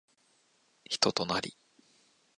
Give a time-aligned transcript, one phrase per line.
[0.85, 1.55] 人となり